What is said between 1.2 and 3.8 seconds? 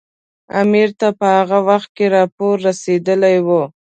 هغه وخت کې راپور رسېدلی وو.